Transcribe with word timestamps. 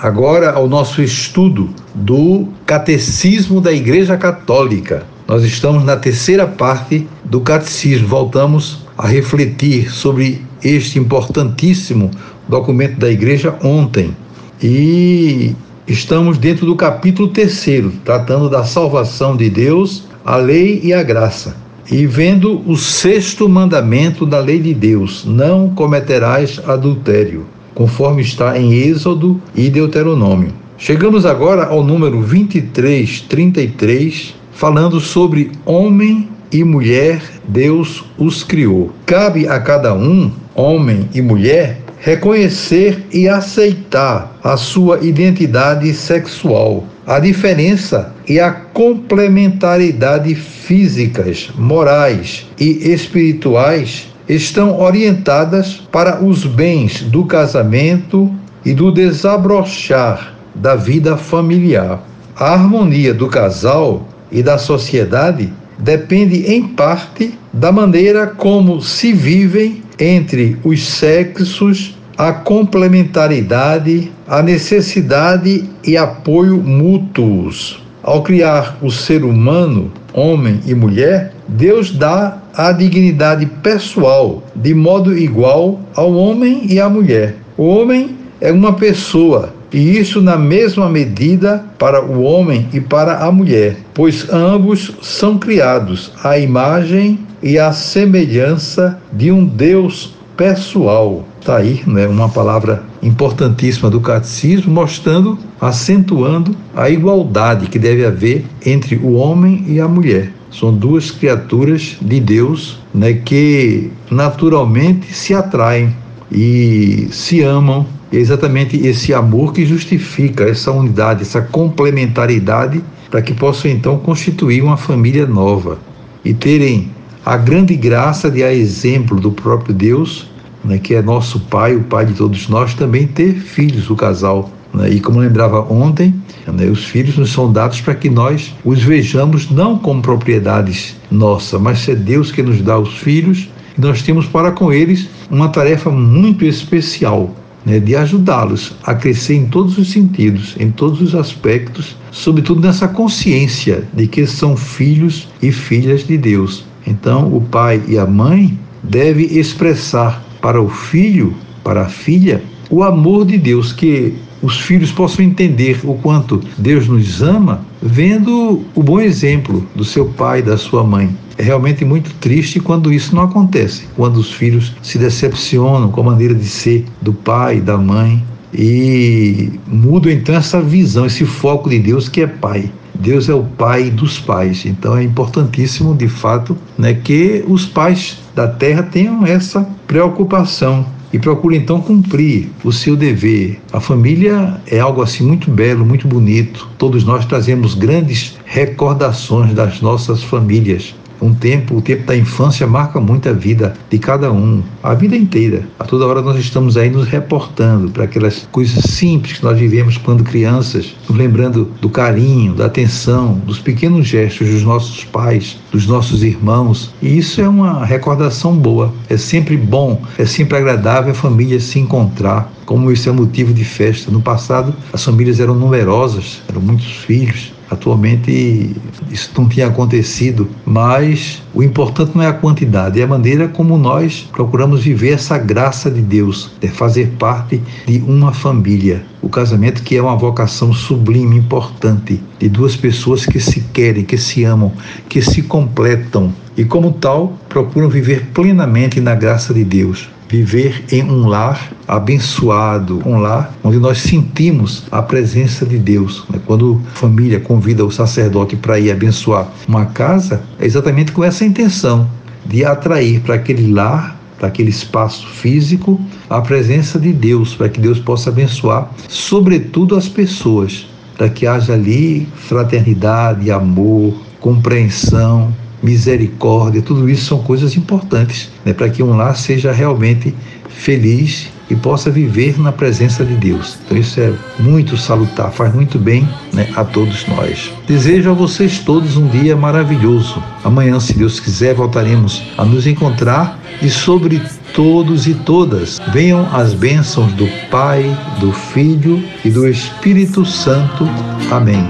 agora 0.00 0.52
ao 0.52 0.68
nosso 0.68 1.02
estudo 1.02 1.70
do 1.94 2.48
Catecismo 2.66 3.60
da 3.60 3.72
Igreja 3.72 4.16
Católica. 4.16 5.04
Nós 5.26 5.42
estamos 5.42 5.84
na 5.84 5.96
terceira 5.96 6.46
parte 6.46 7.06
do 7.24 7.40
Catecismo. 7.40 8.06
Voltamos 8.06 8.84
a 8.96 9.06
refletir 9.06 9.90
sobre 9.90 10.44
este 10.62 10.98
importantíssimo 10.98 12.10
documento 12.46 12.98
da 12.98 13.10
Igreja 13.10 13.56
ontem. 13.62 14.14
E 14.62 15.54
estamos 15.88 16.36
dentro 16.38 16.66
do 16.66 16.76
capítulo 16.76 17.28
terceiro, 17.28 17.92
tratando 18.04 18.50
da 18.50 18.64
salvação 18.64 19.36
de 19.36 19.48
Deus, 19.48 20.04
a 20.24 20.36
lei 20.36 20.80
e 20.82 20.92
a 20.92 21.02
graça. 21.02 21.56
E 21.90 22.06
vendo 22.06 22.62
o 22.68 22.76
sexto 22.76 23.48
mandamento 23.48 24.26
da 24.26 24.40
lei 24.40 24.60
de 24.60 24.74
Deus: 24.74 25.24
não 25.24 25.70
cometerás 25.70 26.60
adultério 26.66 27.46
conforme 27.76 28.22
está 28.22 28.58
em 28.58 28.72
Êxodo 28.72 29.40
e 29.54 29.68
Deuteronômio. 29.68 30.52
Chegamos 30.78 31.26
agora 31.26 31.66
ao 31.66 31.84
número 31.84 32.22
2333, 32.22 34.34
falando 34.50 34.98
sobre 34.98 35.52
homem 35.64 36.28
e 36.50 36.64
mulher, 36.64 37.22
Deus 37.46 38.02
os 38.16 38.42
criou. 38.42 38.90
Cabe 39.04 39.46
a 39.46 39.60
cada 39.60 39.94
um, 39.94 40.32
homem 40.54 41.06
e 41.14 41.20
mulher, 41.20 41.82
reconhecer 42.00 43.04
e 43.12 43.28
aceitar 43.28 44.38
a 44.42 44.56
sua 44.56 45.04
identidade 45.04 45.92
sexual, 45.92 46.86
a 47.06 47.18
diferença 47.18 48.14
e 48.26 48.40
a 48.40 48.50
complementariedade 48.50 50.34
físicas, 50.34 51.50
morais 51.58 52.46
e 52.58 52.90
espirituais 52.90 54.15
estão 54.28 54.80
orientadas 54.80 55.82
para 55.90 56.22
os 56.22 56.44
bens 56.44 57.02
do 57.02 57.24
casamento 57.24 58.32
e 58.64 58.74
do 58.74 58.90
desabrochar 58.90 60.34
da 60.54 60.74
vida 60.74 61.16
familiar. 61.16 62.02
A 62.34 62.52
harmonia 62.52 63.14
do 63.14 63.28
casal 63.28 64.06
e 64.30 64.42
da 64.42 64.58
sociedade 64.58 65.52
depende 65.78 66.52
em 66.52 66.62
parte 66.62 67.38
da 67.52 67.70
maneira 67.70 68.26
como 68.26 68.82
se 68.82 69.12
vivem 69.12 69.82
entre 69.98 70.58
os 70.64 70.86
sexos, 70.86 71.96
a 72.18 72.32
complementaridade, 72.32 74.10
a 74.26 74.42
necessidade 74.42 75.64
e 75.84 75.96
apoio 75.96 76.56
mútuos. 76.56 77.82
Ao 78.02 78.22
criar 78.22 78.78
o 78.82 78.90
ser 78.90 79.24
humano, 79.24 79.90
homem 80.12 80.60
e 80.66 80.74
mulher, 80.74 81.34
Deus 81.48 81.90
dá 81.90 82.38
a 82.56 82.72
dignidade 82.72 83.46
pessoal 83.62 84.42
de 84.54 84.72
modo 84.72 85.16
igual 85.16 85.80
ao 85.94 86.12
homem 86.12 86.66
e 86.70 86.80
à 86.80 86.88
mulher. 86.88 87.36
O 87.56 87.66
homem 87.66 88.16
é 88.40 88.50
uma 88.50 88.72
pessoa 88.72 89.54
e 89.72 89.98
isso 89.98 90.22
na 90.22 90.36
mesma 90.36 90.88
medida 90.88 91.64
para 91.78 92.02
o 92.02 92.22
homem 92.22 92.68
e 92.72 92.80
para 92.80 93.18
a 93.18 93.30
mulher, 93.30 93.76
pois 93.92 94.26
ambos 94.32 94.92
são 95.02 95.38
criados 95.38 96.12
à 96.22 96.38
imagem 96.38 97.18
e 97.42 97.58
à 97.58 97.72
semelhança 97.72 98.98
de 99.12 99.30
um 99.30 99.44
Deus 99.44 100.14
pessoal. 100.36 101.24
Está 101.40 101.58
aí 101.58 101.82
né, 101.86 102.06
uma 102.06 102.28
palavra 102.28 102.82
importantíssima 103.02 103.90
do 103.90 104.00
catecismo, 104.00 104.72
mostrando, 104.72 105.38
acentuando 105.60 106.56
a 106.74 106.90
igualdade 106.90 107.68
que 107.68 107.78
deve 107.78 108.04
haver 108.04 108.44
entre 108.64 108.96
o 108.96 109.12
homem 109.12 109.64
e 109.68 109.80
a 109.80 109.86
mulher. 109.86 110.32
São 110.50 110.72
duas 110.72 111.10
criaturas 111.10 111.96
de 112.00 112.20
Deus 112.20 112.78
né, 112.94 113.12
que 113.12 113.90
naturalmente 114.10 115.12
se 115.12 115.34
atraem 115.34 115.94
e 116.30 117.08
se 117.10 117.42
amam. 117.42 117.86
É 118.12 118.16
exatamente 118.16 118.76
esse 118.86 119.12
amor 119.12 119.52
que 119.52 119.66
justifica 119.66 120.44
essa 120.44 120.70
unidade, 120.70 121.22
essa 121.22 121.42
complementaridade, 121.42 122.82
para 123.10 123.20
que 123.20 123.34
possam 123.34 123.70
então 123.70 123.98
constituir 123.98 124.62
uma 124.62 124.76
família 124.76 125.26
nova 125.26 125.78
e 126.24 126.32
terem 126.32 126.90
a 127.24 127.36
grande 127.36 127.74
graça 127.74 128.30
de, 128.30 128.44
a 128.44 128.54
exemplo 128.54 129.20
do 129.20 129.32
próprio 129.32 129.74
Deus, 129.74 130.28
né, 130.64 130.78
que 130.78 130.94
é 130.94 131.02
nosso 131.02 131.40
Pai, 131.40 131.74
o 131.74 131.82
Pai 131.82 132.06
de 132.06 132.14
todos 132.14 132.48
nós, 132.48 132.74
também 132.74 133.06
ter 133.06 133.34
filhos, 133.34 133.90
o 133.90 133.96
casal. 133.96 134.50
Né? 134.76 134.90
E 134.90 135.00
como 135.00 135.18
lembrava 135.20 135.60
ontem, 135.72 136.14
né, 136.46 136.66
os 136.66 136.84
filhos 136.84 137.16
nos 137.16 137.32
são 137.32 137.50
dados 137.50 137.80
para 137.80 137.94
que 137.94 138.10
nós 138.10 138.54
os 138.64 138.82
vejamos 138.82 139.50
não 139.50 139.78
como 139.78 140.02
propriedades 140.02 140.94
nossas, 141.10 141.60
mas 141.60 141.88
é 141.88 141.94
Deus 141.94 142.30
que 142.30 142.42
nos 142.42 142.60
dá 142.60 142.78
os 142.78 142.98
filhos 142.98 143.48
e 143.76 143.80
nós 143.80 144.02
temos 144.02 144.26
para 144.26 144.52
com 144.52 144.72
eles 144.72 145.08
uma 145.30 145.48
tarefa 145.48 145.90
muito 145.90 146.44
especial. 146.44 147.34
Né, 147.64 147.80
de 147.80 147.96
ajudá-los 147.96 148.76
a 148.84 148.94
crescer 148.94 149.34
em 149.34 149.46
todos 149.46 149.76
os 149.76 149.90
sentidos, 149.90 150.54
em 150.56 150.70
todos 150.70 151.00
os 151.00 151.16
aspectos, 151.16 151.96
sobretudo 152.12 152.60
nessa 152.60 152.86
consciência 152.86 153.82
de 153.92 154.06
que 154.06 154.24
são 154.24 154.56
filhos 154.56 155.28
e 155.42 155.50
filhas 155.50 156.06
de 156.06 156.16
Deus. 156.16 156.64
Então, 156.86 157.26
o 157.34 157.40
pai 157.40 157.82
e 157.88 157.98
a 157.98 158.06
mãe 158.06 158.56
devem 158.84 159.36
expressar 159.36 160.24
para 160.40 160.62
o 160.62 160.68
filho, 160.68 161.34
para 161.64 161.86
a 161.86 161.88
filha, 161.88 162.40
o 162.70 162.84
amor 162.84 163.26
de 163.26 163.36
Deus, 163.36 163.72
que 163.72 164.14
os 164.46 164.60
filhos 164.60 164.92
possam 164.92 165.24
entender 165.24 165.80
o 165.82 165.94
quanto 165.94 166.40
Deus 166.56 166.86
nos 166.86 167.20
ama, 167.20 167.60
vendo 167.82 168.62
o 168.76 168.82
bom 168.82 169.00
exemplo 169.00 169.66
do 169.74 169.84
seu 169.84 170.06
pai, 170.06 170.40
da 170.40 170.56
sua 170.56 170.84
mãe. 170.84 171.10
É 171.36 171.42
realmente 171.42 171.84
muito 171.84 172.14
triste 172.14 172.60
quando 172.60 172.92
isso 172.92 173.14
não 173.14 173.24
acontece, 173.24 173.88
quando 173.96 174.18
os 174.18 174.32
filhos 174.32 174.72
se 174.82 174.98
decepcionam 174.98 175.90
com 175.90 176.00
a 176.00 176.04
maneira 176.04 176.34
de 176.34 176.46
ser 176.46 176.84
do 177.02 177.12
pai, 177.12 177.60
da 177.60 177.76
mãe 177.76 178.22
e 178.54 179.50
mudam 179.66 180.12
então 180.12 180.34
essa 180.34 180.62
visão, 180.62 181.04
esse 181.04 181.26
foco 181.26 181.68
de 181.68 181.80
Deus 181.80 182.08
que 182.08 182.20
é 182.20 182.26
pai. 182.26 182.70
Deus 182.94 183.28
é 183.28 183.34
o 183.34 183.42
pai 183.42 183.90
dos 183.90 184.18
pais. 184.18 184.64
Então 184.64 184.96
é 184.96 185.02
importantíssimo, 185.02 185.94
de 185.94 186.08
fato, 186.08 186.56
né, 186.78 186.94
que 186.94 187.44
os 187.48 187.66
pais 187.66 188.18
da 188.34 188.46
terra 188.46 188.84
tenham 188.84 189.26
essa 189.26 189.68
preocupação 189.86 190.86
e 191.12 191.18
procure 191.18 191.56
então 191.56 191.80
cumprir 191.80 192.48
o 192.64 192.72
seu 192.72 192.96
dever. 192.96 193.60
A 193.72 193.80
família 193.80 194.60
é 194.66 194.80
algo 194.80 195.02
assim 195.02 195.24
muito 195.24 195.50
belo, 195.50 195.84
muito 195.84 196.06
bonito. 196.06 196.68
Todos 196.78 197.04
nós 197.04 197.24
trazemos 197.24 197.74
grandes 197.74 198.36
recordações 198.44 199.54
das 199.54 199.80
nossas 199.80 200.22
famílias 200.22 200.94
um 201.20 201.34
tempo, 201.34 201.76
o 201.76 201.80
tempo 201.80 202.06
da 202.06 202.16
infância 202.16 202.66
marca 202.66 203.00
muito 203.00 203.28
a 203.28 203.32
vida 203.32 203.74
de 203.90 203.98
cada 203.98 204.32
um, 204.32 204.62
a 204.82 204.94
vida 204.94 205.16
inteira. 205.16 205.66
A 205.78 205.84
toda 205.84 206.06
hora 206.06 206.22
nós 206.22 206.38
estamos 206.38 206.76
aí 206.76 206.90
nos 206.90 207.06
reportando 207.06 207.90
para 207.90 208.04
aquelas 208.04 208.48
coisas 208.52 208.84
simples 208.84 209.38
que 209.38 209.44
nós 209.44 209.58
vivemos 209.58 209.96
quando 209.96 210.24
crianças, 210.24 210.94
nos 211.08 211.18
lembrando 211.18 211.70
do 211.80 211.88
carinho, 211.88 212.54
da 212.54 212.66
atenção, 212.66 213.34
dos 213.46 213.58
pequenos 213.58 214.06
gestos 214.06 214.48
dos 214.48 214.62
nossos 214.62 215.04
pais, 215.04 215.58
dos 215.72 215.86
nossos 215.86 216.22
irmãos. 216.22 216.94
E 217.02 217.18
isso 217.18 217.40
é 217.40 217.48
uma 217.48 217.84
recordação 217.84 218.56
boa. 218.56 218.92
É 219.08 219.16
sempre 219.16 219.56
bom, 219.56 220.02
é 220.18 220.24
sempre 220.24 220.56
agradável 220.56 221.12
a 221.12 221.14
família 221.14 221.60
se 221.60 221.78
encontrar 221.78 222.52
como 222.66 222.90
isso 222.90 223.08
é 223.08 223.12
motivo 223.12 223.54
de 223.54 223.64
festa. 223.64 224.10
No 224.10 224.20
passado, 224.20 224.74
as 224.92 225.02
famílias 225.02 225.40
eram 225.40 225.54
numerosas, 225.54 226.42
eram 226.48 226.60
muitos 226.60 226.90
filhos. 226.96 227.52
Atualmente 227.76 228.74
isso 229.10 229.30
não 229.36 229.46
tinha 229.46 229.66
acontecido, 229.66 230.48
mas 230.64 231.42
o 231.52 231.62
importante 231.62 232.12
não 232.14 232.22
é 232.22 232.26
a 232.26 232.32
quantidade, 232.32 232.98
é 232.98 233.04
a 233.04 233.06
maneira 233.06 233.48
como 233.48 233.76
nós 233.76 234.26
procuramos 234.32 234.82
viver 234.82 235.10
essa 235.10 235.36
graça 235.36 235.90
de 235.90 236.00
Deus, 236.00 236.50
de 236.58 236.68
fazer 236.68 237.08
parte 237.18 237.62
de 237.86 237.98
uma 237.98 238.32
família. 238.32 239.04
O 239.20 239.28
casamento 239.28 239.82
que 239.82 239.94
é 239.94 240.02
uma 240.02 240.16
vocação 240.16 240.72
sublime, 240.72 241.36
importante, 241.36 242.18
de 242.38 242.48
duas 242.48 242.74
pessoas 242.74 243.26
que 243.26 243.38
se 243.38 243.60
querem, 243.74 244.04
que 244.04 244.16
se 244.16 244.42
amam, 244.42 244.72
que 245.06 245.20
se 245.20 245.42
completam 245.42 246.32
e 246.56 246.64
como 246.64 246.92
tal 246.92 247.38
procuram 247.50 247.90
viver 247.90 248.28
plenamente 248.32 249.00
na 249.02 249.14
graça 249.14 249.52
de 249.52 249.64
Deus 249.64 250.08
viver 250.28 250.84
em 250.90 251.02
um 251.04 251.26
lar 251.26 251.72
abençoado, 251.86 253.00
um 253.06 253.18
lar 253.18 253.54
onde 253.62 253.78
nós 253.78 253.98
sentimos 253.98 254.84
a 254.90 255.02
presença 255.02 255.64
de 255.64 255.78
Deus. 255.78 256.24
Né? 256.30 256.40
Quando 256.44 256.80
a 256.92 256.96
família 256.96 257.40
convida 257.40 257.84
o 257.84 257.90
sacerdote 257.90 258.56
para 258.56 258.78
ir 258.78 258.90
abençoar 258.90 259.48
uma 259.68 259.86
casa, 259.86 260.42
é 260.58 260.66
exatamente 260.66 261.12
com 261.12 261.22
essa 261.22 261.44
intenção 261.44 262.08
de 262.44 262.64
atrair 262.64 263.20
para 263.20 263.34
aquele 263.34 263.72
lar, 263.72 264.16
para 264.38 264.48
aquele 264.48 264.70
espaço 264.70 265.26
físico, 265.28 266.00
a 266.28 266.40
presença 266.40 266.98
de 266.98 267.12
Deus, 267.12 267.54
para 267.54 267.68
que 267.68 267.80
Deus 267.80 267.98
possa 267.98 268.30
abençoar, 268.30 268.90
sobretudo 269.08 269.96
as 269.96 270.08
pessoas, 270.08 270.86
para 271.16 271.28
que 271.28 271.46
haja 271.46 271.72
ali 271.72 272.28
fraternidade, 272.36 273.50
amor, 273.50 274.14
compreensão, 274.40 275.52
misericórdia, 275.86 276.82
tudo 276.82 277.08
isso 277.08 277.26
são 277.26 277.38
coisas 277.38 277.76
importantes 277.76 278.50
né, 278.64 278.72
para 278.72 278.88
que 278.88 279.04
um 279.04 279.16
lar 279.16 279.36
seja 279.36 279.70
realmente 279.70 280.34
feliz 280.68 281.48
e 281.70 281.76
possa 281.76 282.10
viver 282.10 282.60
na 282.60 282.72
presença 282.72 283.24
de 283.24 283.34
Deus. 283.34 283.78
Então 283.84 283.96
isso 283.96 284.20
é 284.20 284.32
muito 284.58 284.96
salutar, 284.96 285.50
faz 285.52 285.72
muito 285.72 285.98
bem 285.98 286.28
né, 286.52 286.68
a 286.74 286.84
todos 286.84 287.26
nós. 287.28 287.72
Desejo 287.86 288.30
a 288.30 288.34
vocês 288.34 288.80
todos 288.80 289.16
um 289.16 289.28
dia 289.28 289.56
maravilhoso. 289.56 290.42
Amanhã, 290.64 290.98
se 290.98 291.14
Deus 291.14 291.38
quiser, 291.38 291.74
voltaremos 291.74 292.42
a 292.58 292.64
nos 292.64 292.86
encontrar 292.86 293.60
e 293.80 293.88
sobre 293.88 294.42
todos 294.74 295.26
e 295.26 295.34
todas 295.34 296.00
venham 296.12 296.48
as 296.52 296.74
bênçãos 296.74 297.32
do 297.32 297.48
Pai, 297.70 298.04
do 298.40 298.52
Filho 298.52 299.22
e 299.44 299.50
do 299.50 299.68
Espírito 299.68 300.44
Santo. 300.44 301.08
Amém. 301.50 301.84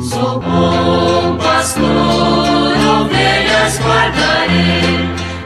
Sou 0.00 0.40
bom 0.40 1.38
pastor, 1.38 2.41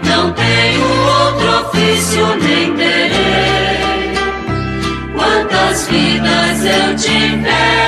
não 0.03 0.33
tenho 0.33 0.85
outro 1.21 1.69
ofício 1.69 2.27
nem 2.37 2.75
terei. 2.75 4.15
Quantas 5.15 5.89
vidas 5.89 6.65
eu 6.65 6.97
tiver 6.97 7.86